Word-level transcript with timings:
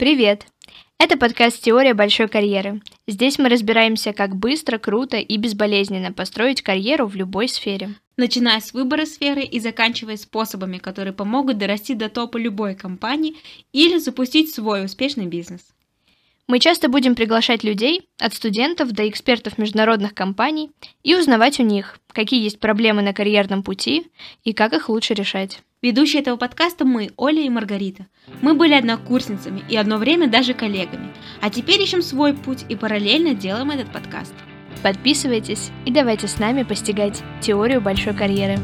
Привет! 0.00 0.46
Это 0.98 1.18
подкаст 1.18 1.62
«Теория 1.62 1.92
большой 1.92 2.26
карьеры». 2.26 2.80
Здесь 3.06 3.38
мы 3.38 3.50
разбираемся, 3.50 4.14
как 4.14 4.34
быстро, 4.34 4.78
круто 4.78 5.18
и 5.18 5.36
безболезненно 5.36 6.10
построить 6.10 6.62
карьеру 6.62 7.06
в 7.06 7.16
любой 7.16 7.50
сфере. 7.50 7.90
Начиная 8.16 8.60
с 8.60 8.72
выбора 8.72 9.04
сферы 9.04 9.42
и 9.42 9.60
заканчивая 9.60 10.16
способами, 10.16 10.78
которые 10.78 11.12
помогут 11.12 11.58
дорасти 11.58 11.92
до 11.92 12.08
топа 12.08 12.38
любой 12.38 12.76
компании 12.76 13.34
или 13.74 13.98
запустить 13.98 14.54
свой 14.54 14.86
успешный 14.86 15.26
бизнес. 15.26 15.60
Мы 16.50 16.58
часто 16.58 16.88
будем 16.88 17.14
приглашать 17.14 17.62
людей, 17.62 18.08
от 18.18 18.34
студентов 18.34 18.90
до 18.90 19.08
экспертов 19.08 19.56
международных 19.56 20.14
компаний, 20.14 20.72
и 21.04 21.14
узнавать 21.14 21.60
у 21.60 21.62
них, 21.62 22.00
какие 22.12 22.42
есть 22.42 22.58
проблемы 22.58 23.02
на 23.02 23.12
карьерном 23.12 23.62
пути 23.62 24.08
и 24.42 24.52
как 24.52 24.72
их 24.72 24.88
лучше 24.88 25.14
решать. 25.14 25.60
Ведущие 25.80 26.22
этого 26.22 26.36
подкаста 26.36 26.84
мы, 26.84 27.12
Оля 27.16 27.40
и 27.40 27.48
Маргарита. 27.48 28.08
Мы 28.42 28.54
были 28.54 28.74
однокурсницами 28.74 29.62
и 29.68 29.76
одно 29.76 29.96
время 29.98 30.26
даже 30.26 30.52
коллегами, 30.52 31.12
а 31.40 31.50
теперь 31.50 31.80
ищем 31.80 32.02
свой 32.02 32.34
путь 32.34 32.64
и 32.68 32.74
параллельно 32.74 33.32
делаем 33.32 33.70
этот 33.70 33.92
подкаст. 33.92 34.34
Подписывайтесь 34.82 35.70
и 35.86 35.92
давайте 35.92 36.26
с 36.26 36.40
нами 36.40 36.64
постигать 36.64 37.22
теорию 37.40 37.80
большой 37.80 38.12
карьеры. 38.12 38.58